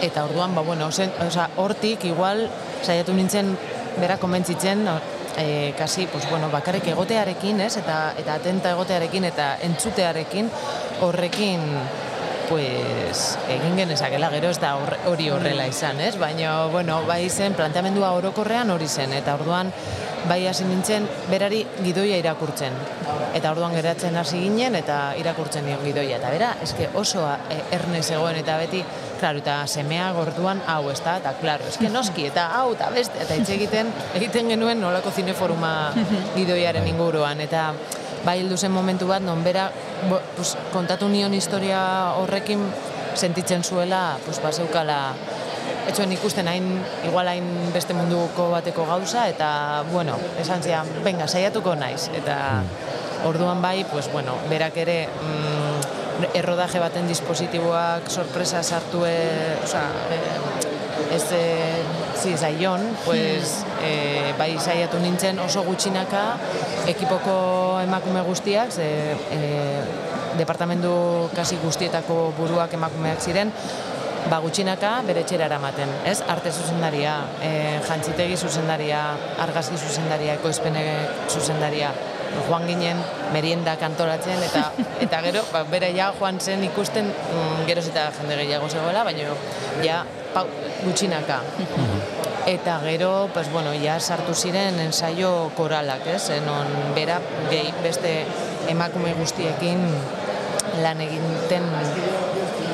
eta 0.02 0.24
orduan, 0.26 0.54
ba, 0.54 0.64
bueno, 0.66 0.88
osea, 0.90 1.48
hortik 1.62 2.04
igual 2.08 2.48
saiatu 2.82 3.14
nintzen 3.14 3.52
bera 4.00 4.18
konbentzitzen 4.18 4.82
e, 5.38 5.72
kasi, 5.78 6.08
pues, 6.10 6.28
bueno, 6.28 6.50
bakarrik 6.50 6.90
egotearekin, 6.92 7.60
ez? 7.62 7.76
Eta, 7.78 7.98
eta 8.18 8.36
atenta 8.40 8.74
egotearekin 8.74 9.30
eta 9.30 9.52
entzutearekin 9.68 10.50
horrekin 11.06 11.62
pues, 12.52 13.38
egin 13.48 13.78
genezakela, 13.80 14.28
gero 14.34 14.50
ez 14.52 14.58
da 14.60 14.74
hori 15.08 15.30
horrela 15.32 15.64
izan, 15.70 16.02
ez? 16.04 16.18
Baina, 16.20 16.66
bueno, 16.72 16.98
bai 17.08 17.22
zen, 17.30 17.54
planteamendua 17.56 18.10
orokorrean 18.18 18.68
hori 18.74 18.88
zen, 18.92 19.14
eta 19.16 19.38
orduan 19.38 19.70
bai 20.28 20.42
hasi 20.46 20.66
nintzen 20.68 21.06
berari 21.30 21.62
gidoia 21.80 22.18
irakurtzen. 22.20 22.76
Eta 23.32 23.54
orduan 23.54 23.72
geratzen 23.72 24.18
hasi 24.20 24.42
ginen 24.42 24.76
eta 24.76 24.98
irakurtzen 25.18 25.64
nion 25.64 25.80
gidoia. 25.86 26.18
Eta 26.20 26.34
bera, 26.34 26.50
eske 26.62 26.90
oso 26.92 27.24
eh, 27.24 27.62
erne 27.78 28.02
zegoen 28.02 28.36
eta 28.42 28.58
beti, 28.60 28.84
claro, 29.22 29.40
eta 29.40 29.56
semea 29.66 30.12
gorduan 30.12 30.60
hau 30.68 30.90
ez 30.92 31.00
da, 31.00 31.16
eta 31.22 31.32
claro, 31.40 31.72
eske 31.72 31.88
noski, 31.88 32.28
eta 32.28 32.50
hau, 32.58 32.74
eta 32.76 32.92
beste, 32.92 33.16
eta 33.24 33.40
hitz 33.40 33.48
egiten, 33.56 33.96
egiten 34.20 34.52
genuen 34.52 34.84
nolako 34.84 35.14
zineforuma 35.16 35.72
gidoiaren 36.36 36.92
inguruan, 36.92 37.40
eta 37.48 37.70
bai 38.24 38.38
heldu 38.40 38.56
zen 38.56 38.72
momentu 38.72 39.08
bat, 39.10 39.22
non 39.22 39.42
bera, 39.44 39.70
bo, 40.08 40.20
pues, 40.36 40.56
kontatu 40.72 41.08
nion 41.08 41.34
historia 41.34 42.14
horrekin 42.18 42.62
sentitzen 43.14 43.64
zuela, 43.64 44.18
pues, 44.24 44.40
bazeukala, 44.42 45.14
ez 45.88 45.96
zuen 45.96 46.12
ikusten 46.14 46.48
hain, 46.48 46.68
igual 47.06 47.28
hain 47.28 47.48
beste 47.74 47.94
munduko 47.94 48.50
bateko 48.52 48.86
gauza, 48.86 49.26
eta, 49.28 49.82
bueno, 49.92 50.16
esan 50.40 50.62
zian, 50.62 50.88
venga, 51.04 51.26
saiatuko 51.28 51.74
naiz, 51.74 52.08
eta 52.14 52.62
orduan 53.26 53.62
bai, 53.62 53.84
pues, 53.90 54.10
bueno, 54.12 54.36
berak 54.50 54.76
ere, 54.76 55.08
mm, 55.08 56.32
errodaje 56.38 56.78
baten 56.78 57.08
dispositiboak 57.08 58.10
sorpresa 58.10 58.62
sartu, 58.62 59.04
e, 59.06 59.58
oza, 59.64 59.82
e, 60.10 60.18
ez 61.12 61.24
e, 61.36 61.42
zi, 62.16 62.36
zaion, 62.36 62.80
pues, 63.04 63.62
e, 63.84 64.32
bai 64.38 64.56
saiatu 64.58 65.00
nintzen 65.02 65.38
oso 65.44 65.64
gutxinaka 65.66 66.24
ekipoko 66.88 67.34
emakume 67.82 68.22
guztiak, 68.26 68.72
ze, 68.72 68.88
e, 69.32 69.40
departamendu 70.38 71.28
kasi 71.36 71.58
guztietako 71.62 72.32
buruak 72.38 72.72
emakumeak 72.78 73.20
ziren, 73.20 73.52
ba 74.30 74.38
gutxinaka 74.40 74.94
bere 75.06 75.24
etxera 75.26 75.48
eramaten, 75.50 75.90
ez? 76.08 76.20
Arte 76.30 76.52
zuzendaria, 76.52 77.18
e, 77.42 77.52
jantzitegi 77.88 78.38
zuzendaria, 78.38 79.02
argazki 79.44 79.76
zuzendaria, 79.76 80.38
ekoizpene 80.38 80.84
zuzendaria, 81.28 81.92
joan 82.46 82.64
ginen 82.64 83.00
meriendak 83.34 83.82
antolatzen 83.84 84.40
eta 84.46 84.70
eta 85.04 85.20
gero 85.26 85.44
ba, 85.52 85.64
bere 85.68 85.90
ja 85.96 86.12
joan 86.18 86.40
zen 86.40 86.64
ikusten 86.64 87.10
mm, 87.12 87.64
geroz 87.68 87.88
eta 87.90 88.08
jende 88.20 88.38
gehiago 88.40 88.70
zegoela, 88.72 89.04
baina 89.04 89.36
ja 89.84 90.02
pau, 90.34 90.46
gutxinaka. 90.84 91.40
Eta 92.46 92.80
gero, 92.82 93.28
pues 93.32 93.50
bueno, 93.52 93.70
ja 93.78 94.00
sartu 94.00 94.34
ziren 94.34 94.80
ensaio 94.82 95.52
koralak, 95.56 96.06
ez? 96.10 96.30
Non 96.46 96.66
bera 96.96 97.20
gehi 97.50 97.70
beste 97.84 98.24
emakume 98.68 99.14
guztiekin 99.14 99.78
lan 100.82 101.00
egiten 101.04 101.62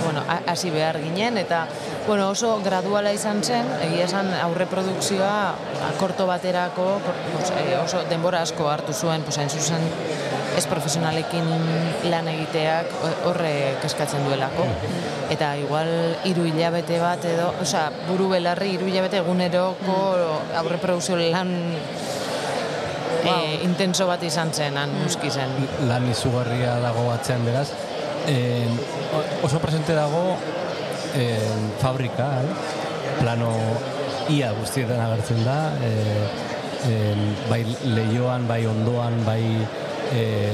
bueno, 0.04 0.22
ha- 0.28 0.40
hasi 0.46 0.70
behar 0.70 0.96
ginen 1.02 1.36
eta 1.36 1.66
bueno, 2.06 2.30
oso 2.30 2.60
graduala 2.64 3.12
izan 3.12 3.42
zen, 3.44 3.66
egia 3.84 4.06
esan 4.06 4.30
aurreprodukzioa 4.32 5.54
akorto 5.90 6.24
baterako 6.26 6.86
pues, 7.04 7.50
eh, 7.60 7.76
oso 7.76 8.00
denbora 8.08 8.40
asko 8.46 8.70
hartu 8.70 8.94
zuen, 8.94 9.22
pues, 9.22 9.36
hain 9.38 9.50
zuzen 9.50 9.82
ez 10.57 10.64
profesionalekin 10.67 11.47
lan 12.11 12.28
egiteak 12.31 12.93
horre 13.28 13.52
keskatzen 13.83 14.25
duelako. 14.26 14.67
Eta 15.33 15.52
igual 15.61 15.90
hiru 16.28 16.47
hilabete 16.49 17.00
bat 17.02 17.25
edo, 17.28 17.50
osea, 17.62 17.88
buru 18.09 18.31
belarri 18.33 18.73
hiru 18.76 18.88
hilabete 18.88 19.21
eguneroko 19.21 19.99
aurreprodukzio 20.62 21.19
lan 21.21 21.52
eh, 23.25 23.59
intenso 23.64 24.07
bat 24.09 24.23
izan 24.25 24.52
zen, 24.52 24.76
han 24.81 24.95
muski 25.02 25.31
zen. 25.31 25.52
lan 25.88 26.09
izugarria 26.11 26.78
dago 26.85 27.11
atzean 27.12 27.45
beraz. 27.47 27.69
En, 28.28 28.75
oso 29.43 29.61
presente 29.61 29.95
dago 29.97 30.37
en, 31.17 31.71
fabrika, 31.81 32.31
eh? 32.43 32.76
plano 33.21 33.52
ia 34.28 34.52
guztietan 34.52 35.00
agertzen 35.00 35.40
da, 35.45 35.59
e, 35.81 35.93
en, 36.88 37.23
bai 37.49 37.62
leioan, 37.97 38.47
bai 38.49 38.61
ondoan, 38.69 39.17
bai 39.26 39.43
e, 40.12 40.52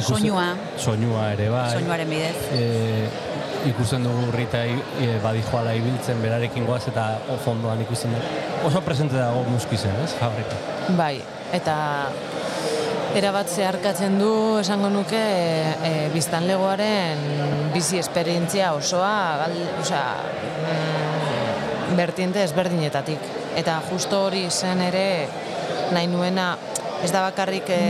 Soinua. 0.00 0.52
soinua 0.76 1.32
ere 1.32 1.48
bai. 1.50 1.70
soinuaren 1.72 2.10
bidez. 2.10 2.36
e, 2.54 3.08
ikusten 3.66 4.04
dugu 4.06 4.30
Rita 4.34 4.62
e, 4.64 5.18
badijoala 5.22 5.74
ibiltzen 5.74 6.22
berarekin 6.22 6.66
goaz 6.66 6.84
eta 6.88 7.08
o 7.28 7.36
fondoan 7.42 7.80
ikusten 7.82 8.14
da. 8.14 8.22
Oso 8.66 8.82
presente 8.86 9.16
dago 9.18 9.42
muskizen, 9.50 9.94
ez, 10.04 10.12
fabrika. 10.18 10.56
Bai, 10.98 11.18
eta 11.52 11.76
erabat 13.18 13.48
zeharkatzen 13.48 14.18
du 14.20 14.30
esango 14.60 14.90
nuke 14.92 15.18
e, 15.18 15.74
e, 15.88 15.92
biztanlegoaren 16.14 17.22
bizi 17.74 17.98
esperientzia 17.98 18.72
osoa, 18.76 19.14
gal, 19.42 19.58
osea, 19.82 20.06
mm, 20.62 21.96
bertiente 21.98 22.42
ezberdinetatik. 22.44 23.30
Eta 23.58 23.80
justo 23.90 24.26
hori 24.28 24.46
zen 24.50 24.82
ere 24.84 25.06
nahi 25.92 26.06
nuena, 26.06 26.52
ez 27.02 27.10
da 27.14 27.24
bakarrik 27.26 27.70
e, 27.74 27.80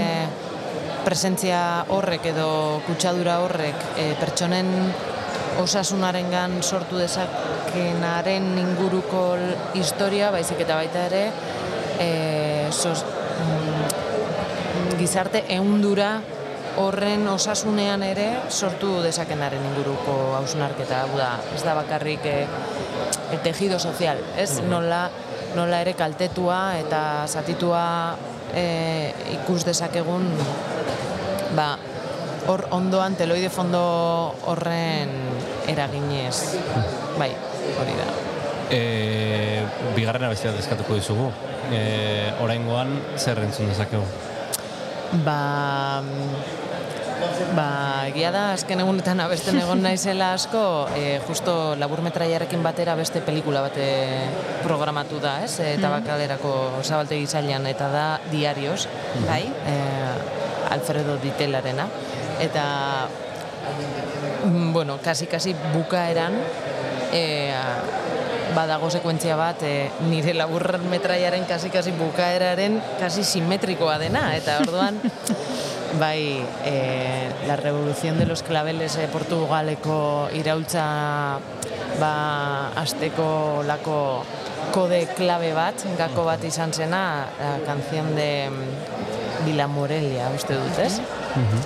presentzia 1.09 1.87
horrek 1.95 2.27
edo 2.35 2.49
kutsadura 2.85 3.39
horrek 3.41 3.85
e, 3.97 4.11
pertsonen 4.21 4.69
osasunarengan 5.63 6.59
sortu 6.61 7.01
dezakenaren 7.01 8.51
inguruko 8.61 9.23
historia, 9.79 10.29
baizik 10.35 10.61
eta 10.67 10.77
baita 10.77 11.07
ere, 11.09 11.23
e, 11.97 12.11
sos, 12.77 13.07
mm, 13.09 14.99
gizarte 15.01 15.47
ehundura 15.57 16.19
horren 16.79 17.25
osasunean 17.33 18.05
ere 18.05 18.29
sortu 18.53 18.99
dezakenaren 19.03 19.65
inguruko 19.73 20.19
hausnarketa, 20.37 21.07
hau 21.07 21.17
da, 21.17 21.31
ez 21.57 21.65
da 21.65 21.75
bakarrik 21.79 22.29
e, 22.29 22.39
el 23.33 23.41
tejido 23.47 23.81
sozial, 23.81 24.21
ez? 24.37 24.61
Nola, 24.69 25.07
nola 25.57 25.81
ere 25.87 25.97
kaltetua 25.97 26.61
eta 26.85 27.01
zatitua 27.27 27.87
e, 28.53 28.67
ikus 29.41 29.65
dezakegun 29.65 30.29
ba, 31.57 31.77
hor 32.49 32.65
ondoan 32.75 33.17
teloide 33.19 33.51
fondo 33.53 33.83
horren 34.49 35.13
eraginez. 35.69 36.57
Bai, 37.19 37.31
hori 37.77 37.97
da. 37.99 38.09
E, 38.73 38.81
bigarrena 39.97 40.31
bestia 40.33 40.53
deskatuko 40.57 40.97
dizugu. 40.99 41.31
E, 41.73 42.33
oraingoan 42.45 42.95
zer 43.21 43.41
entzun 43.45 43.69
dezakegu? 43.69 44.05
Ba, 45.25 46.01
ba, 47.57 47.69
egia 48.09 48.33
da, 48.33 48.45
azken 48.57 48.81
egunetan 48.85 49.21
abesten 49.25 49.59
egon 49.63 49.85
naizela 49.85 50.33
asko, 50.37 50.63
e, 50.97 51.19
justo 51.29 51.77
laburmetraiarekin 51.81 52.65
batera 52.65 52.97
beste 52.97 53.21
pelikula 53.25 53.65
bate 53.65 53.89
programatu 54.65 55.21
da, 55.21 55.39
ez? 55.45 55.59
E, 55.61 55.77
tabakalerako 55.81 56.55
zabaltegi 56.83 57.29
zailan, 57.29 57.69
eta 57.69 57.93
da 57.93 58.09
Diarios, 58.33 58.89
Bai? 59.27 59.45
e, 59.69 60.38
Alfredo 60.79 61.19
Ditelarena. 61.19 61.89
Eta, 62.41 63.09
mm, 64.47 64.73
bueno, 64.73 64.99
kasi-kasi 65.03 65.55
bukaeran, 65.75 66.39
e, 67.13 67.53
badago 68.55 68.91
sekuentzia 68.91 69.37
bat 69.37 69.61
e, 69.63 69.91
nire 70.09 70.33
labur 70.35 70.79
metraiaren 70.89 71.45
kasi-kasi 71.49 71.93
bukaeraren 71.97 72.79
kasi 73.01 73.25
simetrikoa 73.25 73.99
dena, 74.01 74.33
eta 74.37 74.59
orduan, 74.65 74.99
bai, 76.03 76.41
e, 76.65 76.75
la 77.47 77.57
revolución 77.57 78.19
de 78.19 78.27
los 78.27 78.43
claveles 78.43 78.97
e, 78.97 79.09
Portugaleko 79.09 80.29
iraultza 80.37 81.39
ba, 82.01 82.13
azteko 82.77 83.63
lako 83.67 84.25
kode 84.73 85.07
klabe 85.17 85.53
bat, 85.57 85.81
gako 85.99 86.27
bat 86.29 86.45
izan 86.45 86.73
zena, 86.73 87.27
la 87.41 87.59
canción 87.67 88.15
de 88.17 88.51
mm, 89.39 89.45
Vila 89.47 89.67
Morelia, 89.67 90.31
uste 90.35 90.55
dut, 90.55 90.79
ez? 90.79 91.01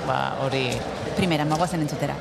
Ba, 0.06 0.36
hori, 0.44 0.68
Primera, 1.16 1.44
magoazen 1.44 1.80
entzutera. 1.80 2.16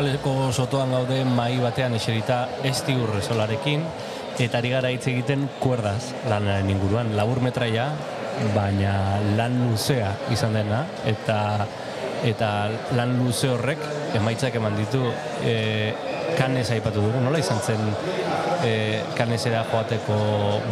Kursaleko 0.00 0.48
sotoan 0.48 0.94
gaude 0.94 1.18
mai 1.28 1.58
batean 1.60 1.92
eserita 1.92 2.36
esti 2.64 2.94
urresolarekin 2.96 3.82
eta 4.40 4.56
ari 4.56 4.70
gara 4.72 4.88
hitz 4.88 5.02
egiten 5.10 5.42
kuerdaz 5.60 6.14
lanaren 6.24 6.70
inguruan. 6.72 7.10
Labur 7.18 7.42
metraia, 7.44 7.84
baina 8.54 8.94
lan 9.36 9.58
luzea 9.66 10.14
izan 10.32 10.56
dena 10.56 10.78
eta 11.04 11.36
eta 12.32 12.48
lan 12.96 13.12
luze 13.18 13.52
horrek 13.52 13.84
emaitzak 14.16 14.56
eman 14.56 14.80
ditu 14.80 15.02
e, 15.44 15.92
kanez 16.38 16.70
aipatu 16.78 17.04
dugu, 17.04 17.20
nola 17.20 17.44
izan 17.44 17.60
zen 17.60 17.84
e, 18.64 18.72
kanesera 19.20 19.66
joateko 19.68 20.16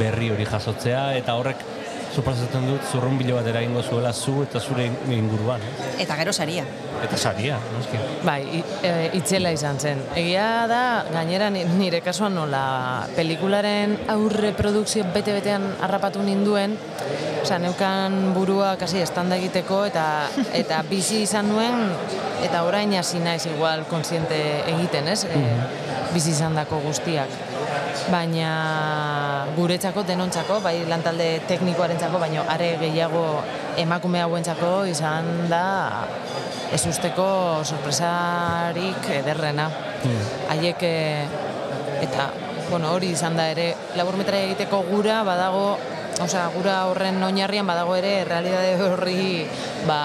berri 0.00 0.32
hori 0.32 0.48
jasotzea 0.48 1.04
eta 1.20 1.36
horrek 1.36 1.68
suposatzen 2.14 2.66
dut 2.68 2.82
zurrunbilo 2.90 3.36
bat 3.36 3.46
eragingo 3.46 3.82
zuela 3.82 4.12
zu 4.12 4.42
eta 4.42 4.60
zure 4.60 4.86
inguruan. 5.10 5.60
eh? 5.60 6.02
Eta 6.02 6.16
gero 6.16 6.32
saria. 6.32 6.64
Eta 7.04 7.16
saria, 7.16 7.58
noski. 7.76 7.98
Bai, 8.24 8.62
e, 8.82 9.10
itzela 9.14 9.52
izan 9.54 9.78
zen. 9.78 10.00
Egia 10.16 10.66
da, 10.66 11.04
gainera 11.12 11.50
ni- 11.50 11.64
nire 11.64 12.00
kasuan 12.00 12.34
nola 12.34 13.06
pelikularen 13.14 13.96
aurre 14.08 14.52
produkzio 14.52 15.04
bete-betean 15.14 15.74
harrapatu 15.80 16.22
ninduen, 16.22 16.76
Osa, 17.42 17.56
neukan 17.62 18.34
burua 18.34 18.74
kasi 18.76 18.98
estanda 19.00 19.36
egiteko 19.38 19.84
eta 19.86 20.26
eta 20.58 20.82
bizi 20.90 21.22
izan 21.22 21.48
nuen 21.48 21.92
eta 22.44 22.64
orain 22.66 22.92
hasi 22.98 23.20
naiz 23.22 23.46
igual 23.46 23.84
kontziente 23.88 24.36
egiten, 24.66 25.06
ez? 25.08 25.22
E, 25.24 25.38
bizi 26.12 26.30
izandako 26.34 26.80
guztiak. 26.84 27.30
Baina 28.12 29.46
guretzako 29.56 30.04
denontzako, 30.08 30.60
bai 30.64 30.76
lantalde 30.88 31.28
teknikoarentzako, 31.50 32.20
baina 32.22 32.44
are 32.48 32.70
gehiago 32.80 33.24
emakume 33.76 34.22
hauentzako 34.22 34.72
izan 34.88 35.48
da 35.50 36.06
ez 36.72 36.82
usteko 36.86 37.28
sorpresarik 37.64 39.08
ederrena. 39.18 39.68
Haiek 40.52 40.82
eh, 40.86 41.26
eta 42.04 42.30
bueno, 42.70 42.92
hori 42.92 43.12
izan 43.16 43.36
da 43.36 43.48
ere 43.50 43.70
laburmetraia 43.96 44.50
egiteko 44.50 44.82
gura 44.90 45.22
badago, 45.24 45.78
osea, 46.20 46.48
gura 46.54 46.82
horren 46.90 47.22
oinarrian 47.24 47.66
badago 47.68 47.96
ere 47.96 48.22
realitate 48.28 48.76
horri 48.84 49.46
ba 49.88 50.00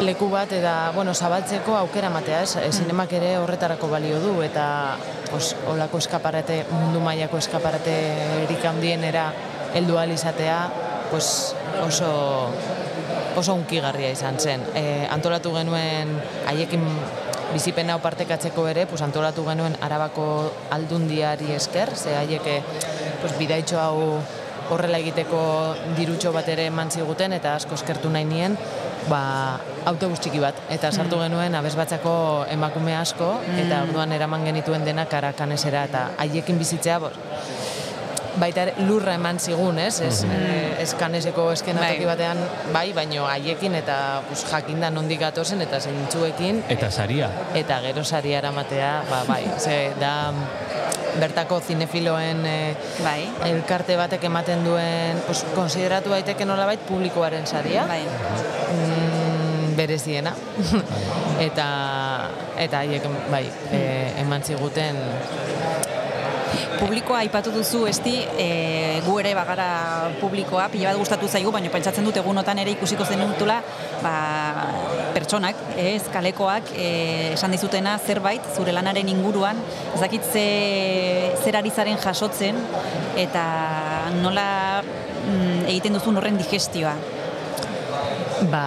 leku 0.00 0.30
bat 0.32 0.52
eta 0.52 0.92
bueno, 0.94 1.14
zabaltzeko 1.14 1.76
aukera 1.76 2.10
matea, 2.10 2.42
ez? 2.42 2.56
Mm. 2.56 2.72
Zinemak 2.72 3.12
ere 3.18 3.36
horretarako 3.38 3.88
balio 3.88 4.20
du 4.20 4.40
eta 4.42 4.96
pues 5.30 5.54
holako 5.68 6.00
eskaparate 6.00 6.64
mundu 6.70 7.00
mailako 7.04 7.38
eskaparaterik 7.38 8.64
handienera 8.64 9.30
heldu 9.74 9.98
izatea, 10.14 10.68
pues 11.10 11.54
oso 11.86 12.48
oso 13.36 13.54
unkigarria 13.54 14.10
izan 14.10 14.38
zen. 14.40 14.62
E, 14.74 15.06
antolatu 15.10 15.52
genuen 15.54 16.16
haiekin 16.46 16.82
bizipen 17.52 17.90
hau 17.90 18.00
partekatzeko 18.00 18.66
ere, 18.68 18.86
pues 18.86 19.02
antolatu 19.02 19.44
genuen 19.46 19.76
Arabako 19.80 20.52
aldundiari 20.70 21.52
esker, 21.54 21.94
ze 21.96 22.16
haiek 22.16 22.46
eh, 22.46 22.62
pues 23.20 23.36
bidaitxo 23.38 23.80
hau 23.80 24.20
horrela 24.70 25.00
egiteko 25.02 25.40
dirutxo 25.96 26.32
bat 26.32 26.48
ere 26.48 26.68
eman 26.70 26.90
ziguten 26.90 27.32
eta 27.34 27.56
asko 27.58 27.74
eskertu 27.74 28.10
nahi 28.10 28.24
nien, 28.24 28.56
ba, 29.08 29.58
autobus 29.86 30.20
txiki 30.20 30.40
bat. 30.42 30.54
Eta 30.70 30.90
sartu 30.92 31.18
genuen 31.22 31.54
abesbatzako 31.54 32.46
emakume 32.50 32.96
asko, 32.96 33.40
eta 33.56 33.82
orduan 33.88 34.12
eraman 34.12 34.44
genituen 34.44 34.84
dena 34.84 35.06
karakanesera, 35.06 35.84
eta 35.88 36.08
haiekin 36.18 36.58
bizitzea, 36.58 36.98
bor, 36.98 37.12
baita 38.40 38.66
lurra 38.86 39.14
eman 39.18 39.38
zigun, 39.42 39.78
ez? 39.82 40.00
Ez, 40.00 40.22
eh, 40.24 40.76
ez 40.82 40.94
kaneseko 40.94 41.48
eskenatoki 41.52 42.04
Bai. 42.04 42.12
batean, 42.12 42.38
bai, 42.72 42.92
baino 42.96 43.26
haiekin 43.26 43.74
eta 43.74 44.22
pues, 44.28 44.44
jakinda 44.48 44.88
nondik 44.90 45.20
gatozen 45.20 45.60
eta 45.62 45.80
zeintzuekin, 45.80 46.62
Eta 46.68 46.90
saria. 46.90 47.28
eta 47.54 47.80
gero 47.82 48.04
saria 48.04 48.38
eramatea, 48.38 49.02
ba, 49.10 49.24
bai, 49.28 49.44
ze 49.58 49.90
da 50.00 50.30
bertako 51.20 51.60
zinefiloen 51.60 52.44
eh, 52.46 52.74
Bai. 53.04 53.28
elkarte 53.50 53.96
batek 54.00 54.24
ematen 54.30 54.64
duen, 54.64 55.20
pues, 55.26 55.44
konsideratu 55.54 56.14
daiteke 56.14 56.48
nolabait 56.48 56.80
publikoaren 56.88 57.46
saria, 57.46 57.86
Bai. 57.86 58.02
mm, 58.04 59.76
bereziena. 59.76 60.34
eta 61.48 61.68
eta 62.60 62.84
haiek 62.84 63.06
bai, 63.32 63.46
eh, 63.72 64.20
eman 64.24 64.42
ziguten 64.44 64.98
Publikoa 66.80 67.18
aipatu 67.20 67.52
duzu, 67.52 67.82
esti, 67.90 68.14
e, 68.40 69.00
gu 69.04 69.18
ere 69.20 69.34
bagara 69.36 69.66
publikoa, 70.20 70.68
pila 70.72 70.90
bat 70.90 71.00
gustatu 71.02 71.28
zaigu, 71.28 71.52
baina 71.52 71.68
pentsatzen 71.72 72.06
dut 72.08 72.16
egunotan 72.16 72.58
ere 72.62 72.72
ikusiko 72.72 73.04
zenutula, 73.04 73.58
ba, 74.00 74.14
pertsonak, 75.30 75.54
ez, 75.78 76.08
kalekoak, 76.10 76.72
e, 76.74 77.34
esan 77.36 77.52
dizutena 77.54 77.92
zerbait, 78.02 78.42
zure 78.56 78.72
lanaren 78.74 79.06
inguruan, 79.08 79.60
ez 79.94 80.00
dakit 80.02 80.24
ze, 80.26 80.42
zer 81.44 81.54
ari 81.54 81.70
zaren 81.70 82.00
jasotzen, 82.02 82.58
eta 83.14 83.44
nola 84.16 84.82
mm, 84.82 85.68
egiten 85.70 85.94
duzun 85.94 86.18
horren 86.18 86.40
digestioa. 86.40 86.96
Ba, 88.50 88.64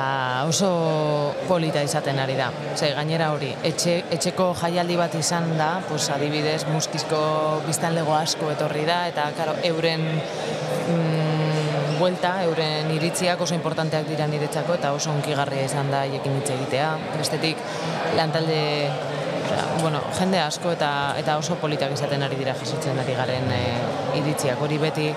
oso 0.47 1.33
polita 1.49 1.83
izaten 1.83 2.21
ari 2.23 2.37
da. 2.39 2.47
Ze, 2.77 2.93
gainera 2.95 3.33
hori, 3.35 3.51
etxe, 3.67 3.97
etxeko 4.15 4.53
jaialdi 4.61 4.95
bat 4.95 5.19
izan 5.19 5.57
da, 5.59 5.81
pues, 5.89 6.07
adibidez, 6.15 6.61
muskizko 6.71 7.19
biztanlego 7.67 8.15
asko 8.15 8.53
etorri 8.55 8.87
da, 8.87 9.01
eta 9.11 9.27
karo, 9.35 9.59
euren 9.67 10.07
mm, 10.07 11.22
buelta, 12.03 12.33
euren 12.43 12.89
iritziak 12.91 13.41
oso 13.45 13.55
importanteak 13.55 14.09
dira 14.09 14.27
niretzako, 14.27 14.75
eta 14.79 14.91
oso 14.95 15.11
onkigarria 15.13 15.63
izan 15.69 15.91
da 15.93 16.01
haiekin 16.03 16.35
hitz 16.39 16.49
egitea. 16.51 16.89
Bestetik, 17.15 17.61
lantalde, 18.17 18.57
bueno, 19.79 20.01
jende 20.17 20.41
asko 20.43 20.73
eta 20.75 20.89
eta 21.21 21.37
oso 21.39 21.55
politak 21.61 21.95
izaten 21.95 22.25
ari 22.27 22.39
dira 22.41 22.57
jasotzen 22.59 22.99
ari 22.99 23.15
garen 23.15 23.47
e, 23.55 23.61
iritziak. 24.19 24.59
Hori 24.65 24.81
beti 24.81 25.07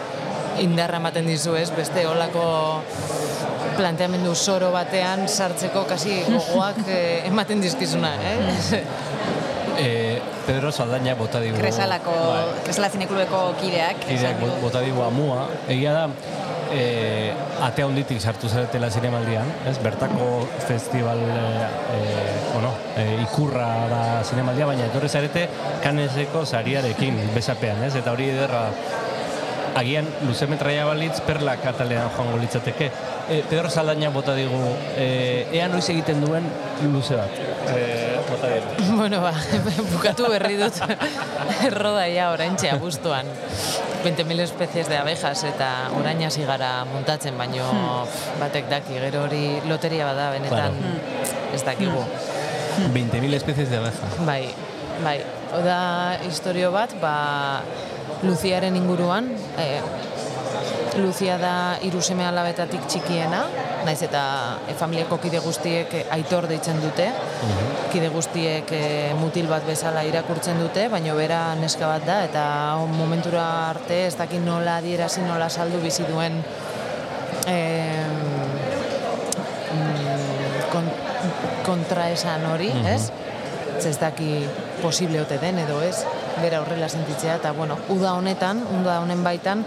indarra 0.62 1.02
ematen 1.02 1.26
dizu 1.26 1.56
ez, 1.58 1.68
beste 1.74 2.06
olako 2.06 2.46
planteamendu 3.76 4.34
soro 4.34 4.70
batean 4.72 5.26
sartzeko 5.28 5.84
kasi 5.90 6.22
gogoak 6.30 6.84
eh, 7.00 7.26
ematen 7.32 7.66
dizkizuna, 7.66 8.14
eh? 8.30 8.38
E, 9.76 10.22
Pedro 10.46 10.70
Saldaña 10.72 11.12
bota 11.18 11.36
digu. 11.42 11.58
Kresalako, 11.60 12.12
Kresala 12.64 12.88
zineklubeko 12.88 13.40
kideak. 13.60 14.06
Kideak 14.06 14.40
bota 14.62 14.80
digu 14.80 15.02
amua. 15.04 15.50
Egia 15.68 15.92
da, 15.92 16.06
e, 16.72 17.32
ate 17.62 17.84
handitik 17.84 18.20
sartu 18.20 18.48
zaretela 18.48 18.90
zinemaldian, 18.90 19.48
ez? 19.68 19.76
Bertako 19.82 20.46
festival 20.66 21.20
e, 21.20 22.00
bueno, 22.52 22.72
e, 22.96 23.06
ikurra 23.24 23.70
da 23.90 24.04
zinemaldia, 24.24 24.68
baina 24.68 24.86
etorri 24.90 25.08
zarete 25.08 25.48
kaneseko 25.84 26.44
sariarekin 26.46 27.18
besapean, 27.34 27.84
ez? 27.86 27.94
Eta 27.98 28.14
hori 28.16 28.30
ederra 28.34 28.66
agian 29.76 30.08
luze 30.24 30.48
metraia 30.48 30.86
balitz 30.88 31.20
perla 31.26 31.56
katalean 31.60 32.08
joango 32.16 32.40
litzateke. 32.40 32.90
E, 33.28 33.42
Pedro 33.50 33.68
Saldaña 33.70 34.10
bota 34.14 34.34
digu, 34.36 34.60
e, 34.96 35.46
ea 35.52 35.68
noiz 35.68 35.84
egiten 35.92 36.22
duen 36.24 36.46
luze 36.92 37.18
bat. 37.18 37.40
E, 37.74 37.82
bota 38.30 38.52
digu. 38.54 38.96
bueno, 39.00 39.20
ba, 39.24 39.34
bukatu 39.94 40.30
berri 40.32 40.56
dut 40.60 40.80
errodaia 41.68 42.30
oraintxe 42.32 42.72
abuztuan. 42.72 43.28
20.000 44.04 44.40
especies 44.40 44.88
de 44.88 44.96
abejas 44.96 45.42
eta 45.48 45.70
orain 45.98 46.22
hasi 46.26 46.44
gara 46.48 46.84
muntatzen, 46.88 47.36
baino 47.38 47.66
pf, 48.06 48.40
batek 48.40 48.70
daki, 48.70 48.98
gero 49.02 49.24
hori 49.26 49.60
loteria 49.68 50.06
bada 50.08 50.30
benetan 50.34 50.76
ez 51.54 51.62
dakigu. 51.64 52.04
20.000 52.92 53.34
especies 53.34 53.70
de 53.70 53.80
abeja. 53.80 54.10
Bai, 54.28 54.42
bai. 55.04 55.18
Oda 55.56 55.78
historio 56.26 56.72
bat, 56.74 56.92
ba, 57.00 57.62
Luziaren 58.22 58.76
inguruan, 58.76 59.28
e, 59.60 59.80
Luzia 60.96 61.36
da 61.36 61.76
hiru 61.84 62.00
seme 62.00 62.24
alabetatik 62.24 62.86
txikiena, 62.88 63.42
naiz 63.84 63.98
eta 64.06 64.22
e, 64.68 64.74
familiako 64.78 65.18
kide 65.20 65.40
guztiek 65.44 65.92
e, 65.94 66.02
aitor 66.16 66.46
deitzen 66.48 66.80
dute, 66.80 67.06
kide 67.92 68.08
guztiek 68.14 68.70
e, 68.72 68.80
mutil 69.20 69.48
bat 69.50 69.66
bezala 69.68 70.04
irakurtzen 70.08 70.58
dute, 70.62 70.88
baina 70.92 71.14
bera 71.18 71.40
neska 71.60 71.90
bat 71.90 72.06
da, 72.08 72.22
eta 72.28 72.44
momentura 72.92 73.44
arte 73.68 74.06
ez 74.06 74.14
dakit 74.16 74.42
nola 74.44 74.78
adierazi 74.80 75.24
nola 75.26 75.50
saldu 75.50 75.82
bizi 75.84 76.06
duen 76.08 76.40
mm, 77.44 78.46
kon, 80.72 80.90
kontraesan 81.68 82.48
hori, 82.54 82.72
ez? 82.88 83.10
Ze 83.76 83.90
ez 83.92 83.98
daki 84.00 84.46
posible 84.80 85.20
ote 85.20 85.36
den 85.42 85.58
edo 85.60 85.82
ez, 85.84 85.98
bera 86.40 86.62
horrela 86.62 86.88
sentitzea, 86.88 87.36
eta 87.42 87.52
bueno, 87.52 87.76
uda 87.92 88.14
honetan, 88.16 88.62
uda 88.80 89.00
honen 89.04 89.22
baitan, 89.24 89.64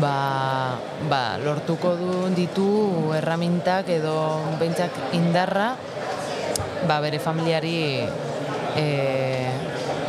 ba, 0.00 0.78
ba, 1.08 1.38
lortuko 1.42 1.94
du 1.98 2.12
ditu 2.34 2.66
erramintak 3.16 3.88
edo 3.92 4.16
behintzak 4.60 5.14
indarra, 5.16 5.74
ba, 6.86 6.98
bere 7.04 7.20
familiari 7.22 8.02
e, 8.76 8.86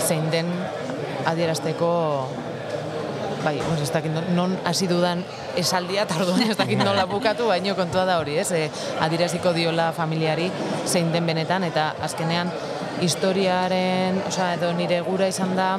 zein 0.01 0.29
den 0.33 0.49
adierazteko 1.27 1.91
bai, 3.43 3.57
ez 3.81 3.91
dakit 3.93 4.11
non- 4.35 4.57
hasi 4.65 4.87
dudan 4.89 5.23
esaldia, 5.55 6.03
eta 6.03 6.17
orduan 6.19 6.49
ez 6.49 6.57
dakit 6.57 6.81
nola 6.81 7.05
bukatu, 7.13 7.47
baino 7.47 7.75
kontua 7.77 8.05
da 8.05 8.17
hori, 8.19 8.37
ez? 8.41 8.51
E, 8.51 8.67
adieraziko 9.03 9.53
diola 9.53 9.91
familiari 9.93 10.49
zein 10.85 11.11
den 11.13 11.25
benetan, 11.29 11.63
eta 11.67 11.93
azkenean 12.03 12.51
historiaren, 13.01 14.23
osea, 14.27 14.55
edo 14.57 14.73
nire 14.73 15.01
gura 15.05 15.27
izan 15.29 15.53
da, 15.55 15.75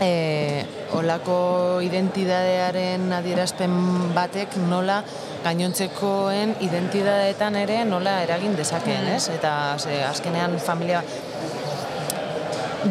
e, 0.00 0.64
olako 0.98 1.80
identidadearen 1.84 3.12
adierazpen 3.12 3.72
batek 4.16 4.56
nola 4.68 5.02
gainontzekoen 5.44 6.56
identidadeetan 6.64 7.56
ere 7.56 7.84
nola 7.88 8.22
eragin 8.24 8.56
dezakeen, 8.58 9.12
ez? 9.14 9.28
Eta 9.34 9.52
ze, 9.78 10.02
azkenean 10.04 10.58
familia 10.62 11.02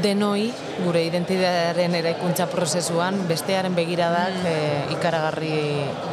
denoi 0.04 0.52
gure 0.84 1.02
identitatearen 1.08 1.96
eraikuntza 1.96 2.46
prozesuan 2.52 3.22
bestearen 3.28 3.76
begiradak 3.76 4.36
Mm. 4.36 4.46
e, 4.46 4.94
ikaragarri 4.94 5.62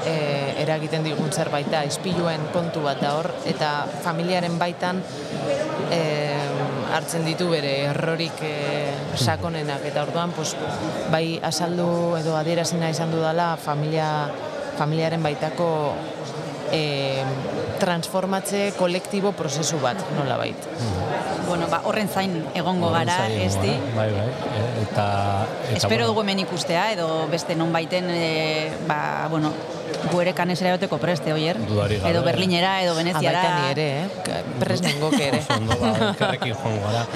e, 0.06 0.14
eragiten 0.62 1.04
digun 1.04 1.32
zerbait 1.32 1.68
da, 1.70 1.82
ispiluen 1.84 2.40
kontu 2.52 2.80
bat 2.82 3.00
da 3.00 3.14
hor, 3.18 3.30
eta 3.44 3.86
familiaren 4.04 4.58
baitan 4.58 5.02
e, 5.90 6.00
hartzen 6.94 7.24
ditu 7.26 7.48
bere 7.50 7.72
errorik 7.90 8.40
e, 8.46 8.54
sakonenak, 9.18 9.84
eta 9.90 10.04
orduan 10.06 10.32
pues, 10.36 10.54
bai 11.12 11.40
asaldu 11.42 12.14
edo 12.20 12.36
adierazina 12.38 12.90
izan 12.92 13.12
dudala 13.14 13.54
familia, 13.60 14.08
familiaren 14.78 15.22
baitako 15.22 15.68
e, 16.72 17.22
transformatze 17.82 18.72
kolektibo 18.78 19.34
prozesu 19.36 19.80
bat, 19.82 19.98
nola 20.16 20.38
bait. 20.40 20.68
Bueno, 21.48 21.66
ba, 21.68 21.82
horren 21.84 22.08
zain 22.08 22.38
egongo 22.56 22.88
Horren 22.88 23.10
gara, 23.10 23.26
zain 23.26 23.40
ez 23.44 23.58
di? 23.60 23.74
Bai, 23.96 24.08
bai. 24.14 24.28
e, 24.54 24.62
Eta, 24.84 25.06
eta 25.66 25.76
Espero 25.76 26.04
bueno, 26.04 26.10
dugu 26.12 26.22
hemen 26.22 26.44
ikustea, 26.44 26.90
edo 26.94 27.26
beste 27.32 27.56
non 27.58 27.72
baiten, 27.74 28.08
e, 28.10 28.70
ba, 28.88 29.26
bueno, 29.30 29.52
gu 30.10 30.20
ere 30.22 30.34
kanesera 30.36 30.74
joteko 30.74 30.98
preste, 31.02 31.32
oier? 31.34 31.58
Dudarik 31.68 32.02
gabe. 32.02 32.12
Edo 32.12 32.22
Berlinera, 32.26 32.74
edo 32.82 32.94
Veneziara. 32.96 33.40
Abaita 33.40 33.60
ni 33.60 33.70
ere, 33.72 33.86
eh? 34.04 34.42
Prest 34.60 34.86
nengoke 34.86 35.20
ere. 35.28 35.40
ondo 35.56 35.76
ba, 35.80 35.92
elkarrekin 36.10 36.54
joango 36.54 36.88
gara. 36.88 37.04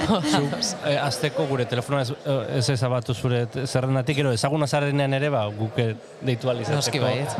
Eh, 0.89 0.95
azteko 1.01 1.45
gure 1.49 1.65
telefonoa 1.69 2.01
ez, 2.01 2.11
eh, 2.11 2.57
ez 2.59 2.69
ezabatu 2.73 3.13
zure 3.13 3.41
zerrendatik, 3.65 4.17
gero 4.21 4.31
ezaguna 4.33 4.67
zarenean 4.67 5.13
ere, 5.17 5.29
ba, 5.33 5.43
guk 5.55 5.77
eh, 5.81 5.91
deitu 6.25 6.49
alizateko. 6.49 6.79
Noski 6.79 7.01
baietz. 7.03 7.35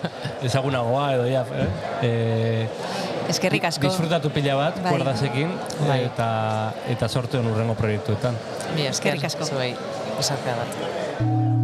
Ezagunagoa 0.48 1.08
edo, 1.16 1.26
ja, 1.30 1.44
eh? 1.54 1.68
eh 2.02 3.04
Eskerrik 3.28 3.64
asko. 3.64 3.88
Disfrutatu 3.88 4.30
pila 4.34 4.56
bat, 4.58 4.80
Bai. 4.84 4.92
kuerdasekin, 4.92 5.52
Bai. 5.88 6.00
eta, 6.10 6.28
eta 6.92 7.08
sorte 7.08 7.40
hon 7.40 7.48
urrengo 7.54 7.76
proiektuetan. 7.78 8.36
Esker, 8.74 8.90
Eskerrik 8.90 9.28
asko. 9.30 9.48
zuei, 9.48 9.74
esartea 10.20 10.58
bat. 10.60 11.63